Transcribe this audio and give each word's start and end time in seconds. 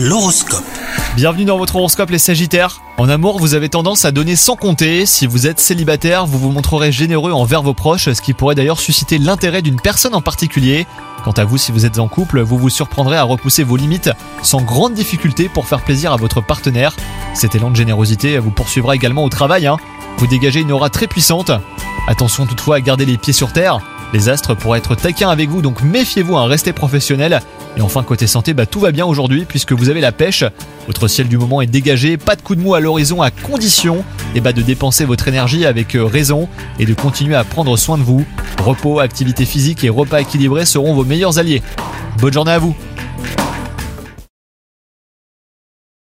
L'horoscope. 0.00 0.62
Bienvenue 1.16 1.44
dans 1.44 1.58
votre 1.58 1.74
horoscope 1.74 2.10
les 2.10 2.20
Sagittaires. 2.20 2.82
En 2.98 3.08
amour, 3.08 3.40
vous 3.40 3.54
avez 3.54 3.68
tendance 3.68 4.04
à 4.04 4.12
donner 4.12 4.36
sans 4.36 4.54
compter. 4.54 5.06
Si 5.06 5.26
vous 5.26 5.48
êtes 5.48 5.58
célibataire, 5.58 6.24
vous 6.24 6.38
vous 6.38 6.52
montrerez 6.52 6.92
généreux 6.92 7.32
envers 7.32 7.64
vos 7.64 7.74
proches, 7.74 8.04
ce 8.12 8.22
qui 8.22 8.32
pourrait 8.32 8.54
d'ailleurs 8.54 8.78
susciter 8.78 9.18
l'intérêt 9.18 9.60
d'une 9.60 9.80
personne 9.80 10.14
en 10.14 10.20
particulier. 10.20 10.86
Quant 11.24 11.32
à 11.32 11.44
vous, 11.44 11.58
si 11.58 11.72
vous 11.72 11.84
êtes 11.84 11.98
en 11.98 12.06
couple, 12.06 12.42
vous 12.42 12.58
vous 12.58 12.70
surprendrez 12.70 13.16
à 13.16 13.24
repousser 13.24 13.64
vos 13.64 13.74
limites 13.74 14.10
sans 14.40 14.62
grande 14.62 14.94
difficulté 14.94 15.48
pour 15.48 15.66
faire 15.66 15.80
plaisir 15.80 16.12
à 16.12 16.16
votre 16.16 16.40
partenaire. 16.40 16.94
Cet 17.34 17.56
élan 17.56 17.70
de 17.70 17.76
générosité 17.76 18.38
vous 18.38 18.52
poursuivra 18.52 18.94
également 18.94 19.24
au 19.24 19.28
travail. 19.28 19.66
hein. 19.66 19.78
Vous 20.18 20.28
dégagez 20.28 20.60
une 20.60 20.70
aura 20.70 20.90
très 20.90 21.08
puissante. 21.08 21.50
Attention 22.06 22.46
toutefois 22.46 22.76
à 22.76 22.80
garder 22.80 23.04
les 23.04 23.18
pieds 23.18 23.32
sur 23.32 23.52
terre. 23.52 23.80
Les 24.12 24.28
astres 24.28 24.54
pourraient 24.54 24.78
être 24.78 24.94
taquins 24.94 25.28
avec 25.28 25.50
vous, 25.50 25.60
donc 25.60 25.82
méfiez-vous 25.82 26.36
à 26.36 26.46
rester 26.46 26.72
professionnel. 26.72 27.40
Et 27.76 27.82
enfin, 27.82 28.02
côté 28.02 28.26
santé, 28.26 28.54
bah, 28.54 28.66
tout 28.66 28.80
va 28.80 28.90
bien 28.90 29.04
aujourd'hui 29.04 29.44
puisque 29.46 29.72
vous 29.72 29.90
avez 29.90 30.00
la 30.00 30.12
pêche. 30.12 30.44
Votre 30.86 31.08
ciel 31.08 31.28
du 31.28 31.36
moment 31.36 31.60
est 31.60 31.66
dégagé, 31.66 32.16
pas 32.16 32.34
de 32.34 32.40
coup 32.40 32.54
de 32.54 32.60
mou 32.60 32.74
à 32.74 32.80
l'horizon 32.80 33.20
à 33.20 33.30
condition 33.30 34.04
et 34.34 34.40
bah, 34.40 34.52
de 34.52 34.62
dépenser 34.62 35.04
votre 35.04 35.28
énergie 35.28 35.66
avec 35.66 35.94
euh, 35.94 36.04
raison 36.04 36.48
et 36.78 36.86
de 36.86 36.94
continuer 36.94 37.34
à 37.34 37.44
prendre 37.44 37.76
soin 37.76 37.98
de 37.98 38.02
vous. 38.02 38.24
Repos, 38.64 38.98
activité 38.98 39.44
physique 39.44 39.84
et 39.84 39.90
repas 39.90 40.20
équilibrés 40.20 40.64
seront 40.64 40.94
vos 40.94 41.04
meilleurs 41.04 41.38
alliés. 41.38 41.62
Bonne 42.18 42.32
journée 42.32 42.52
à 42.52 42.58
vous 42.58 42.74